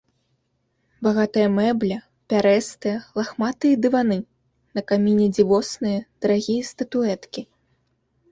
[1.07, 1.97] Багатая мэбля,
[2.31, 4.17] пярэстыя, лахматыя дываны,
[4.79, 7.41] на каміне дзівосныя, дарагія статуэткі.